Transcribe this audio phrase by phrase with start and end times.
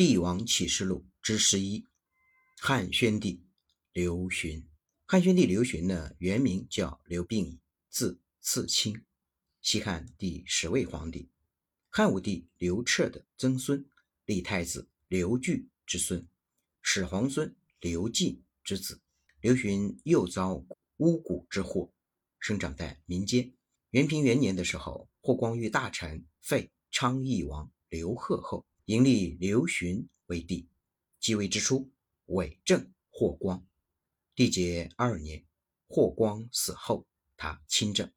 [0.00, 1.84] 帝王启示录之十一，
[2.58, 3.44] 汉宣帝
[3.92, 4.66] 刘询。
[5.04, 9.04] 汉宣帝刘询呢，原名叫刘病已，字次卿，
[9.60, 11.28] 西汉第十位皇帝，
[11.90, 13.84] 汉武帝刘彻的曾孙，
[14.24, 16.26] 立太子刘据之孙，
[16.80, 19.02] 始皇孙刘进之子。
[19.42, 20.64] 刘询又遭
[20.96, 21.92] 巫蛊之祸，
[22.38, 23.52] 生长在民间。
[23.90, 28.66] 元平元年的时候，霍光遇大臣废昌邑王刘贺后。
[28.90, 30.68] 迎立刘询为帝，
[31.20, 31.88] 继位之初，
[32.26, 33.64] 委政霍光。
[34.34, 35.46] 帝节二年，
[35.86, 38.10] 霍光死后，他亲政。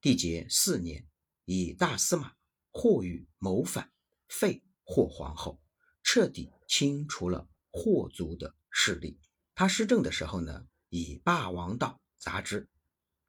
[0.00, 1.06] 帝节四年，
[1.44, 2.32] 以大司马
[2.70, 3.92] 霍宇谋反，
[4.26, 5.60] 废霍皇后，
[6.02, 9.20] 彻底清除了霍族的势力。
[9.54, 12.66] 他施政的时候呢，以霸王道杂之，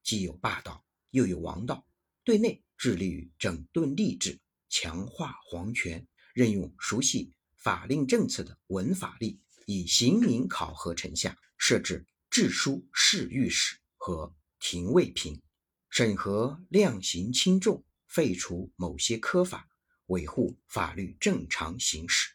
[0.03, 1.85] 既有霸道，又有王道。
[2.23, 6.08] 对内致力于整顿吏治，强化皇权。
[6.34, 15.42] 任用熟悉法令政策的文法吏，以刑名考核臣下，设置治书侍御史和廷尉平，
[15.89, 19.67] 审核量刑轻重，废除某些科法，
[20.08, 22.30] 维护法律正常行使。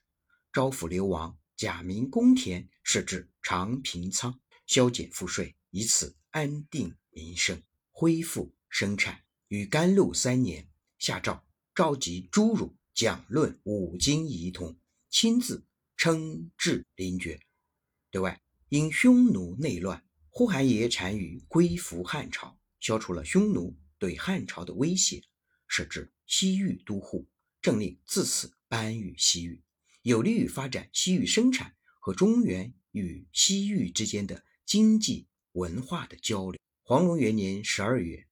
[0.52, 9.22] 招抚流亡，假名公田，设置长平仓，削减赋税，以此安定民生，恢复生产。
[9.48, 12.76] 与甘露三年，下诏召集诸儒。
[12.96, 14.74] 讲论五经仪同，
[15.10, 15.66] 亲自
[15.98, 17.38] 称制临绝。
[18.10, 25.22] 对外，因匈奴内乱，呼韩邪单于归服汉朝，消除了匈奴对汉朝的威胁，
[25.68, 27.28] 设置西域都护，
[27.60, 29.62] 政令自此颁于西域，
[30.00, 36.58] 有利于发展西域生产和中原与西域之间的经济文化的交流。
[36.80, 38.26] 黄龙元年十二月，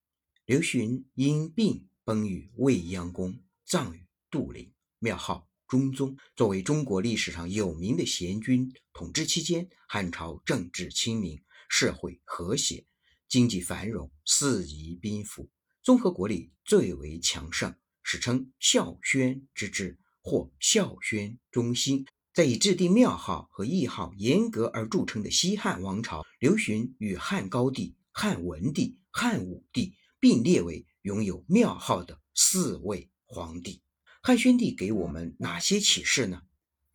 [0.47, 4.04] 刘询因病崩于未央宫，葬于。
[4.35, 4.69] 杜陵，
[4.99, 6.17] 庙号中宗。
[6.35, 12.85] 作为中国历史上有名的贤君，统治期间，汉朝政治清明，社会和谐，
[13.29, 15.49] 经济繁荣，四夷宾服，
[15.85, 17.73] 综合国力最为强盛，
[18.03, 22.05] 史称孝宣之治或孝宣中兴。
[22.33, 33.84] 在以制定庙号和谥号严格而著称的西汉王朝，刘询与汉高帝、汉文帝、汉武帝并列为拥有庙号的四位皇帝。
[34.27, 36.41] 汉宣帝给我们哪些启示呢？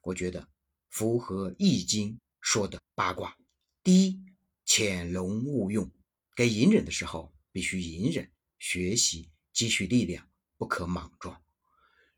[0.02, 0.50] 我觉得
[0.90, 3.38] 符合《易经》说的八卦。
[3.84, 4.20] 第一，
[4.66, 5.92] 潜龙勿用，
[6.34, 11.40] 该隐忍的时候必须隐忍，学习积蓄力量，不可莽撞。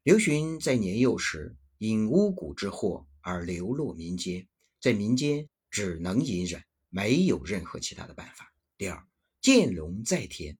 [0.04, 4.48] 刘询在年幼时因巫蛊之祸而流落民间，
[4.80, 8.54] 在民间只能隐忍，没有任何其他的办法。
[8.78, 9.06] 第二，
[9.42, 10.58] 见龙在田，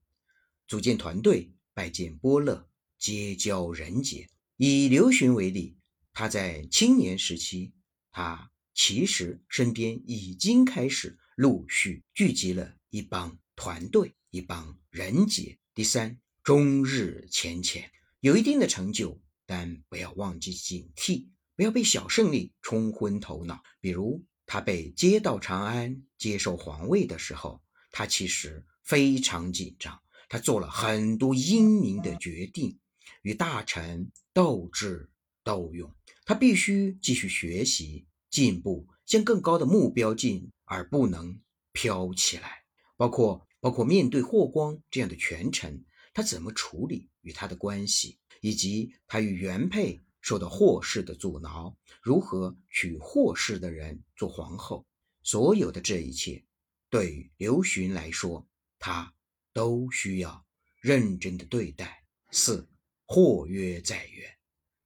[0.68, 4.28] 组建团队，拜见波乐，结交人杰。
[4.56, 5.76] 以刘询为例，
[6.12, 7.72] 他在青年时期，
[8.10, 15.58] 他其实身边已经开始陆续聚集了一帮团队、一帮人杰。
[15.74, 17.90] 第三，终日浅浅，
[18.20, 23.62] 有一定的成就，但不要忘记警惕，不要被小胜利冲昏头脑。
[23.80, 29.98] 比如，他被接到长安接受皇位的时候，他其实非常紧张，
[30.28, 32.78] 他做了很多英明的决定。
[33.20, 35.10] 与大臣斗智
[35.44, 41.40] 斗勇，他必须继续学习进步，向更高的目标进，而不能
[41.72, 42.64] 飘起来。
[42.96, 45.84] 包括包括面对霍光这样的权臣，
[46.14, 54.86] 他怎么处理与他的关系，以及他与原配受到霍氏的阻挠，如何娶霍氏的人做皇后，
[55.22, 56.44] 所有的这一切，
[56.88, 58.46] 对于刘询来说，
[58.78, 59.12] 他
[59.52, 60.44] 都需要
[60.80, 62.04] 认真的对待。
[62.30, 62.68] 四。
[63.06, 64.38] 或曰在远，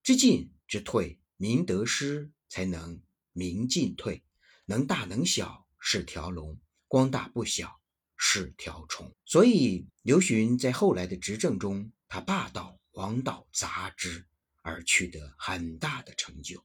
[0.02, 3.00] 知进知退，明得失，才能
[3.32, 4.22] 明进退。
[4.64, 7.80] 能大能小是条龙，光大不小
[8.16, 9.14] 是条虫。
[9.24, 14.26] 所以刘询在后来的执政中，他霸道王道杂之，
[14.62, 16.64] 而取得很大的成就。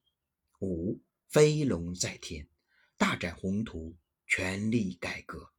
[0.61, 2.47] 五飞龙在天，
[2.97, 3.95] 大展宏图，
[4.25, 5.51] 全力改革。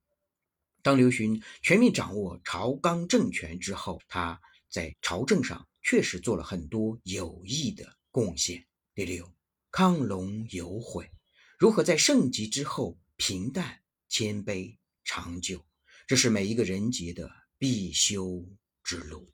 [0.82, 5.68] 当刘询全面掌握朝纲政权之后，他在朝政上。
[5.82, 8.67] 确实做了很多有益的贡献。
[8.94, 9.32] 第六，
[9.70, 11.11] 亢龙有悔，
[11.58, 15.64] 如何在盛极之后平淡、谦卑、长久，
[16.06, 18.46] 这是每一个人杰的必修
[18.84, 19.32] 之路。